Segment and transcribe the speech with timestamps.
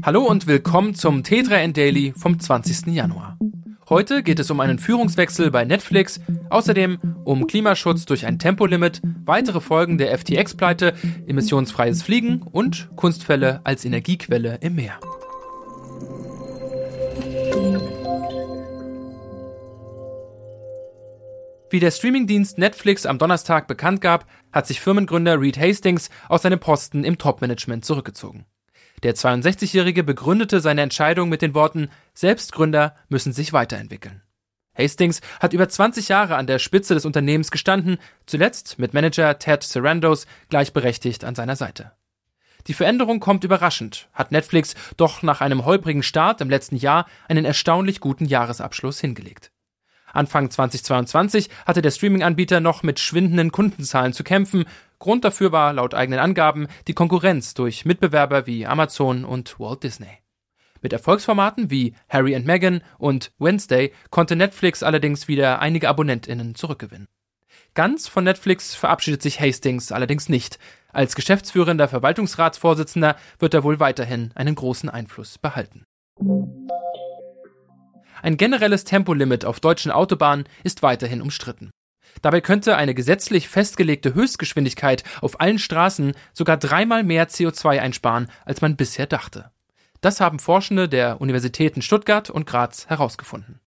[0.00, 2.86] Hallo und willkommen zum T3N Daily vom 20.
[2.86, 3.38] Januar.
[3.88, 6.18] Heute geht es um einen Führungswechsel bei Netflix,
[6.48, 10.94] außerdem um Klimaschutz durch ein Tempolimit, weitere Folgen der FTX-Pleite,
[11.26, 14.98] emissionsfreies Fliegen und Kunstfälle als Energiequelle im Meer.
[21.70, 26.60] Wie der Streamingdienst Netflix am Donnerstag bekannt gab, hat sich Firmengründer Reed Hastings aus seinem
[26.60, 28.46] Posten im Topmanagement zurückgezogen.
[29.02, 34.22] Der 62-Jährige begründete seine Entscheidung mit den Worten, Selbstgründer müssen sich weiterentwickeln.
[34.78, 39.62] Hastings hat über 20 Jahre an der Spitze des Unternehmens gestanden, zuletzt mit Manager Ted
[39.62, 41.92] Sarandos gleichberechtigt an seiner Seite.
[42.68, 47.44] Die Veränderung kommt überraschend, hat Netflix doch nach einem holprigen Start im letzten Jahr einen
[47.44, 49.50] erstaunlich guten Jahresabschluss hingelegt.
[50.12, 54.66] Anfang 2022 hatte der Streaming-Anbieter noch mit schwindenden Kundenzahlen zu kämpfen.
[55.02, 60.20] Grund dafür war laut eigenen Angaben die Konkurrenz durch Mitbewerber wie Amazon und Walt Disney.
[60.80, 67.08] Mit Erfolgsformaten wie Harry and Meghan und Wednesday konnte Netflix allerdings wieder einige AbonnentInnen zurückgewinnen.
[67.74, 70.60] Ganz von Netflix verabschiedet sich Hastings allerdings nicht.
[70.92, 75.84] Als geschäftsführender Verwaltungsratsvorsitzender wird er wohl weiterhin einen großen Einfluss behalten.
[78.22, 81.72] Ein generelles Tempolimit auf deutschen Autobahnen ist weiterhin umstritten.
[82.20, 88.60] Dabei könnte eine gesetzlich festgelegte Höchstgeschwindigkeit auf allen Straßen sogar dreimal mehr CO2 einsparen, als
[88.60, 89.50] man bisher dachte.
[90.00, 93.60] Das haben Forschende der Universitäten Stuttgart und Graz herausgefunden.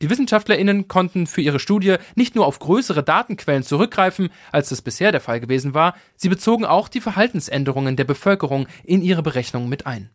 [0.00, 5.10] Die WissenschaftlerInnen konnten für ihre Studie nicht nur auf größere Datenquellen zurückgreifen, als es bisher
[5.10, 9.86] der Fall gewesen war, sie bezogen auch die Verhaltensänderungen der Bevölkerung in ihre Berechnungen mit
[9.86, 10.10] ein.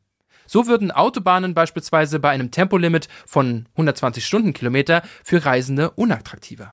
[0.46, 6.72] So würden Autobahnen beispielsweise bei einem Tempolimit von 120 Stundenkilometer für Reisende unattraktiver.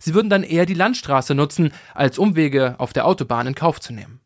[0.00, 3.92] Sie würden dann eher die Landstraße nutzen, als Umwege auf der Autobahn in Kauf zu
[3.92, 4.20] nehmen.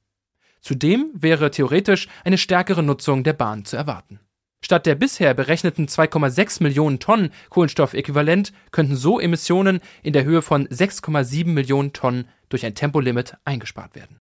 [0.61, 4.21] Zudem wäre theoretisch eine stärkere Nutzung der Bahn zu erwarten.
[4.65, 10.67] Statt der bisher berechneten 2,6 Millionen Tonnen Kohlenstoffäquivalent könnten so Emissionen in der Höhe von
[10.69, 14.17] 6,7 Millionen Tonnen durch ein Tempolimit eingespart werden.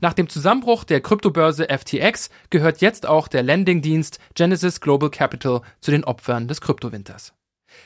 [0.00, 5.90] Nach dem Zusammenbruch der Kryptobörse FTX gehört jetzt auch der Lending-Dienst Genesis Global Capital zu
[5.90, 7.34] den Opfern des Kryptowinters.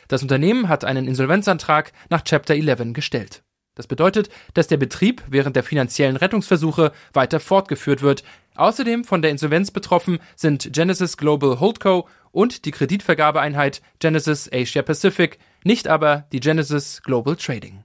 [0.09, 3.43] Das Unternehmen hat einen Insolvenzantrag nach Chapter 11 gestellt.
[3.75, 8.25] Das bedeutet, dass der Betrieb während der finanziellen Rettungsversuche weiter fortgeführt wird.
[8.57, 15.39] Außerdem von der Insolvenz betroffen sind Genesis Global Holdco und die Kreditvergabeeinheit Genesis Asia Pacific,
[15.65, 17.85] nicht aber die Genesis Global Trading.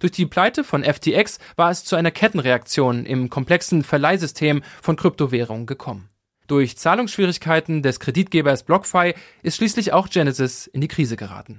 [0.00, 5.66] Durch die Pleite von FTX war es zu einer Kettenreaktion im komplexen Verleihsystem von Kryptowährungen
[5.66, 6.08] gekommen.
[6.46, 11.58] Durch Zahlungsschwierigkeiten des Kreditgebers BlockFi ist schließlich auch Genesis in die Krise geraten.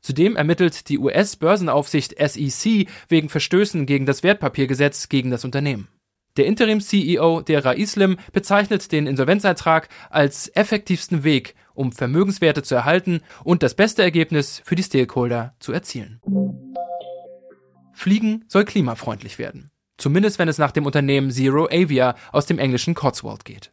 [0.00, 5.88] Zudem ermittelt die US-Börsenaufsicht SEC wegen Verstößen gegen das Wertpapiergesetz gegen das Unternehmen.
[6.36, 13.62] Der Interim-CEO Dera Islim bezeichnet den Insolvenzeintrag als effektivsten Weg, um Vermögenswerte zu erhalten und
[13.62, 16.20] das beste Ergebnis für die Stakeholder zu erzielen.
[17.92, 19.70] Fliegen soll klimafreundlich werden.
[19.96, 23.72] Zumindest wenn es nach dem Unternehmen Zero Avia aus dem englischen Cotswold geht.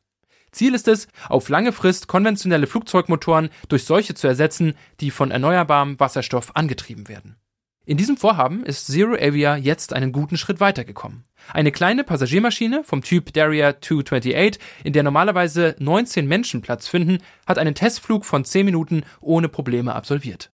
[0.52, 6.00] Ziel ist es, auf lange Frist konventionelle Flugzeugmotoren durch solche zu ersetzen, die von erneuerbarem
[6.00, 7.38] Wasserstoff angetrieben werden.
[7.84, 11.24] In diesem Vorhaben ist Zero Avia jetzt einen guten Schritt weitergekommen.
[11.52, 17.58] Eine kleine Passagiermaschine vom Typ Daria 228, in der normalerweise 19 Menschen Platz finden, hat
[17.58, 20.52] einen Testflug von 10 Minuten ohne Probleme absolviert.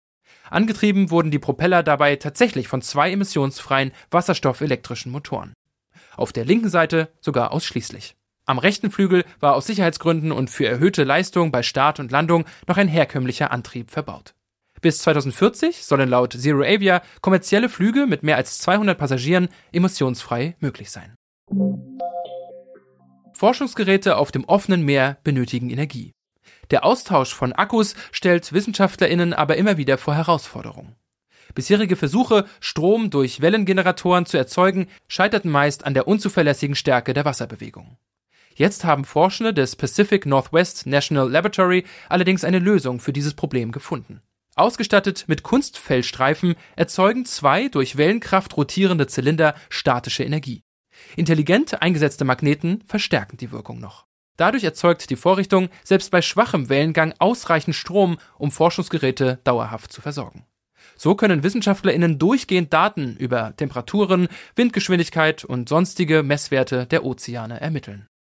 [0.51, 5.53] Angetrieben wurden die Propeller dabei tatsächlich von zwei emissionsfreien wasserstoffelektrischen Motoren.
[6.15, 8.15] Auf der linken Seite sogar ausschließlich.
[8.47, 12.77] Am rechten Flügel war aus Sicherheitsgründen und für erhöhte Leistung bei Start und Landung noch
[12.77, 14.35] ein herkömmlicher Antrieb verbaut.
[14.81, 20.91] Bis 2040 sollen laut Zero Avia kommerzielle Flüge mit mehr als 200 Passagieren emissionsfrei möglich
[20.91, 21.15] sein.
[23.33, 26.11] Forschungsgeräte auf dem offenen Meer benötigen Energie.
[26.69, 30.95] Der Austausch von Akkus stellt WissenschaftlerInnen aber immer wieder vor Herausforderungen.
[31.55, 37.97] Bisherige Versuche, Strom durch Wellengeneratoren zu erzeugen, scheiterten meist an der unzuverlässigen Stärke der Wasserbewegung.
[38.57, 44.21] Jetzt haben Forschende des Pacific Northwest National Laboratory allerdings eine Lösung für dieses Problem gefunden.
[44.55, 50.63] Ausgestattet mit Kunstfellstreifen erzeugen zwei durch Wellenkraft rotierende Zylinder statische Energie.
[51.17, 54.05] Intelligent eingesetzte Magneten verstärken die Wirkung noch.
[54.37, 60.45] Dadurch erzeugt die Vorrichtung selbst bei schwachem Wellengang ausreichend Strom, um Forschungsgeräte dauerhaft zu versorgen.
[60.95, 68.07] So können WissenschaftlerInnen durchgehend Daten über Temperaturen, Windgeschwindigkeit und sonstige Messwerte der Ozeane ermitteln.